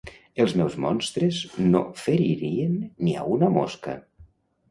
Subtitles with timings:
[0.43, 1.41] Els meus monstres
[1.75, 2.73] no feririen
[3.09, 3.97] ni a una mosca!